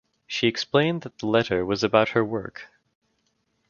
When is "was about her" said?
1.63-2.25